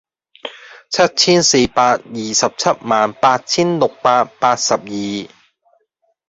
[0.89, 4.81] 七千四百二十七萬八千六百八十二